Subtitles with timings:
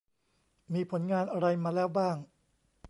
[0.73, 2.17] มีผลงานอะไรมาแล้วบ้าง